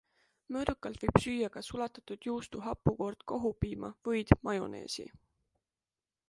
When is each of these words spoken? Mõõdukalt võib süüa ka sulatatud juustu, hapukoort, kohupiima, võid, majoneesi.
Mõõdukalt 0.53 1.03
võib 1.03 1.19
süüa 1.25 1.49
ka 1.57 1.63
sulatatud 1.67 2.25
juustu, 2.29 2.63
hapukoort, 2.69 3.21
kohupiima, 3.33 3.93
võid, 4.11 4.35
majoneesi. 4.49 5.07